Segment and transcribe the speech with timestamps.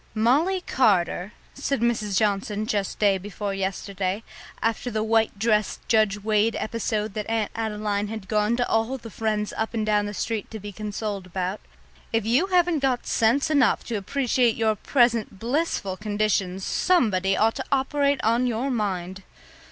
[0.15, 2.17] "Molly Carter," said Mrs.
[2.17, 4.23] Johnson just day before yesterday,
[4.59, 9.11] after the white dress, Judge Wade episode that Aunt Adeline had gone to all the
[9.11, 11.59] friends up and down the street to be consoled about,
[12.11, 17.65] "if you haven't got sense enough to appreciate your present blissful condition, somebody ought to
[17.71, 19.21] operate on your mind."